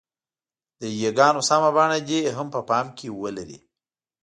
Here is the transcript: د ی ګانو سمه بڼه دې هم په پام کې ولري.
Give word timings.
د 0.79 0.81
ی 1.01 1.07
ګانو 1.17 1.41
سمه 1.49 1.69
بڼه 1.75 1.97
دې 2.09 2.21
هم 2.37 2.47
په 2.55 2.61
پام 2.69 2.85
کې 2.97 3.07
ولري. 3.21 3.59